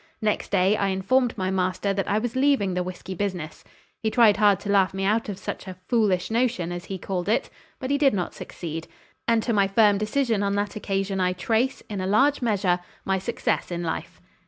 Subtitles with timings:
[0.23, 3.63] Next day I informed my master that I was leaving the whiskey business.
[4.01, 7.29] He tried hard to laugh me out of such a 'foolish notion,' as he called
[7.29, 8.87] it; but he did not succeed,
[9.27, 13.19] and to my firm decision on that occasion I trace, in a large measure, my
[13.19, 14.19] success in life."